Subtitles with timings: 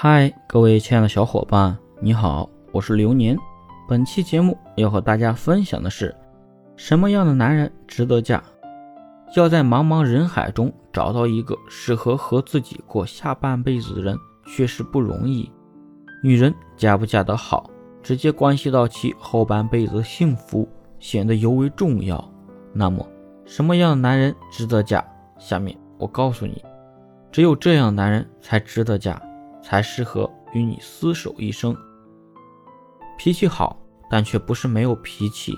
[0.00, 3.36] 嗨，各位亲爱的小伙伴，你好，我是流年。
[3.88, 6.14] 本期节目要和大家分享的是，
[6.76, 8.40] 什么样的男人值得嫁？
[9.34, 14.16] 要在茫茫人海中找到一个适合和自己过下半辈子的人，
[14.46, 15.50] 确实不容易。
[16.22, 17.68] 女人嫁不嫁得好，
[18.00, 20.68] 直接关系到其后半辈子的幸福，
[21.00, 22.24] 显得尤为重要。
[22.72, 23.04] 那么，
[23.44, 25.04] 什么样的男人值得嫁？
[25.40, 26.64] 下面我告诉你，
[27.32, 29.20] 只有这样男人才值得嫁。
[29.62, 31.76] 才适合与你厮守一生。
[33.16, 33.76] 脾气好，
[34.08, 35.54] 但却不是没有脾气。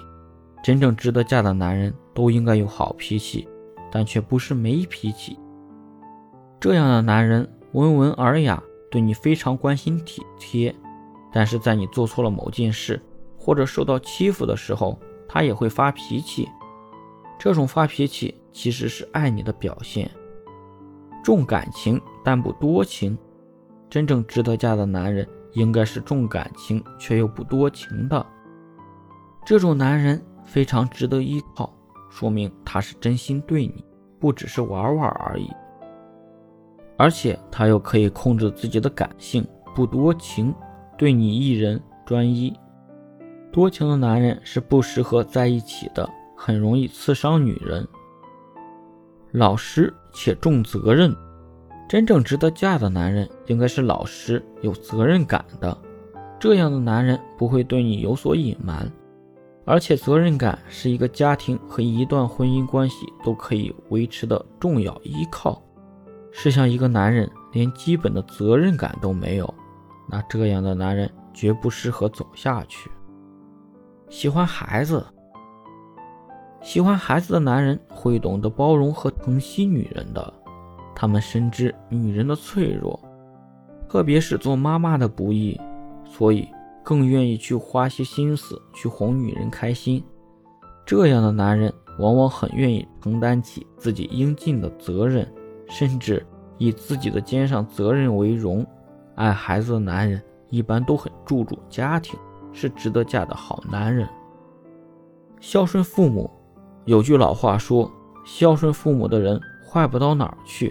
[0.62, 3.48] 真正值得嫁的男人都应该有好脾气，
[3.90, 5.38] 但却不是没脾气。
[6.58, 10.74] 这样的男人温文尔雅，对你非常关心体贴，
[11.32, 13.00] 但是在你做错了某件事
[13.38, 16.48] 或者受到欺负的时候，他也会发脾气。
[17.38, 20.10] 这种发脾气其实是爱你的表现，
[21.24, 23.16] 重感情但不多情。
[23.90, 28.24] 真正值得嫁的男人，应该是重感情却又不多情的。
[29.44, 31.74] 这种男人非常值得依靠，
[32.08, 33.84] 说明他是真心对你，
[34.20, 35.50] 不只是玩玩而已。
[36.96, 40.54] 而且他又可以控制自己的感性，不多情，
[40.96, 42.56] 对你一人专一。
[43.50, 47.84] 多情的男人是不适合在一起的，很容易刺伤女人。
[49.32, 51.12] 老实且重责任。
[51.90, 55.76] 真正值得嫁的男人，应该是老实、有责任感的。
[56.38, 58.88] 这样的男人不会对你有所隐瞒，
[59.64, 65.60] 而且责任感是一个家庭和一段婚姻关系都可以维持的重要依靠。
[66.30, 69.52] 试想，一个男人连基本的责任感都没有，
[70.08, 72.88] 那这样的男人绝不适合走下去。
[74.08, 75.04] 喜欢孩子，
[76.62, 80.34] 喜欢孩子的男人会懂得包容和疼惜女人的。
[81.00, 83.00] 他们深知女人的脆弱，
[83.88, 85.58] 特别是做妈妈的不易，
[86.04, 86.46] 所以
[86.84, 90.04] 更愿意去花些心思去哄女人开心。
[90.84, 95.26] 这样的男人往往很愿意承担起自己应尽的责任，
[95.70, 96.22] 甚至
[96.58, 98.62] 以自己的肩上责任为荣。
[99.14, 102.20] 爱孩子的男人一般都很注重家庭，
[102.52, 104.06] 是值得嫁的好男人。
[105.40, 106.30] 孝顺父母，
[106.84, 107.90] 有句老话说
[108.22, 110.70] ：“孝顺父母的人坏不到哪儿去。”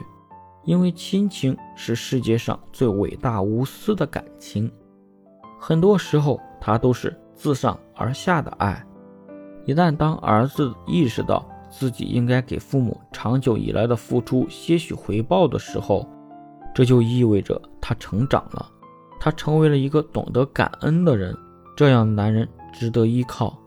[0.69, 4.72] 因为亲情是世界上最伟大无私的感情，
[5.59, 8.85] 很多时候它都是自上而下的爱。
[9.66, 16.08] 一旦当儿子意识到自己应该给父母长久以来的付出些许回报的时候，
[16.72, 18.69] 这就意味着他成长了，
[19.19, 21.35] 他成为了一个懂得感恩的人。
[21.75, 23.58] 这样的男人值得依靠，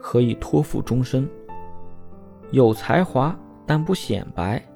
[0.00, 1.28] 可以托付终身。
[2.50, 4.66] 有才华但不显摆。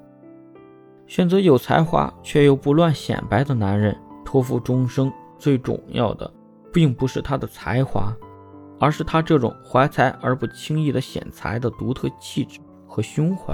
[1.07, 5.11] 选择有才华却又不乱显摆的男人，托付终生。
[5.37, 6.33] 最重要的，
[6.71, 8.15] 并不是他的才华，
[8.79, 13.53] 而是他这种怀才而不轻易的显才的独特气质和胸怀。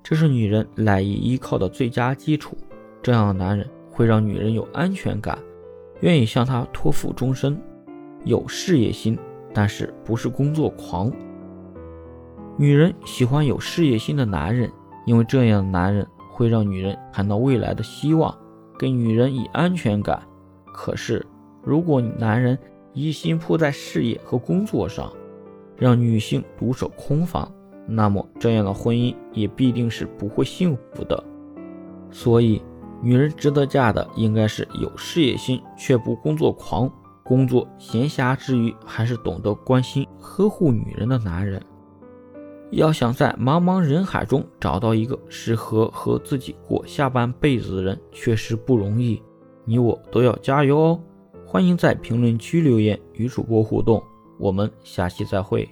[0.00, 2.56] 这是女人赖以依靠的最佳基础。
[3.02, 5.36] 这样的男人会让女人有安全感，
[6.00, 7.60] 愿意向他托付终身。
[8.24, 9.18] 有事业心，
[9.52, 11.12] 但是不是工作狂。
[12.56, 14.70] 女人喜欢有事业心的男人，
[15.04, 16.06] 因为这样的男人。
[16.36, 18.36] 会让女人看到未来的希望，
[18.78, 20.22] 给女人以安全感。
[20.66, 21.24] 可是，
[21.62, 22.58] 如果男人
[22.92, 25.10] 一心扑在事业和工作上，
[25.78, 27.50] 让女性独守空房，
[27.86, 31.24] 那么这样的婚姻也必定是不会幸福的。
[32.10, 32.60] 所以，
[33.00, 36.90] 女人值得嫁的应该是有事业心却不工作狂，
[37.24, 41.62] 工作闲暇之余还是懂得关心呵护女人的男人。
[42.70, 49.22] 要想在茫茫人海中找到一个适合和自己过下半辈子的人，确实不容易。
[49.64, 51.00] 你我都要加油哦！
[51.46, 54.02] 欢迎在评论区留言与主播互动，
[54.38, 55.68] 我们下期再会。